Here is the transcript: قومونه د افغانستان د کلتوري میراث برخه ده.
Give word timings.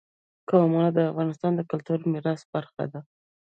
قومونه 0.49 0.89
د 0.93 0.99
افغانستان 1.11 1.51
د 1.55 1.61
کلتوري 1.71 2.05
میراث 2.13 2.41
برخه 2.53 2.83
ده. 2.91 2.99